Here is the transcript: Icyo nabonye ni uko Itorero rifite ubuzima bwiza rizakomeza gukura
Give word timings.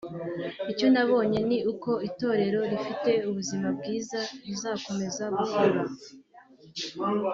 Icyo 0.71 0.87
nabonye 0.93 1.39
ni 1.49 1.57
uko 1.71 1.91
Itorero 2.09 2.59
rifite 2.71 3.11
ubuzima 3.29 3.67
bwiza 3.77 4.19
rizakomeza 4.45 5.23
gukura 5.37 5.79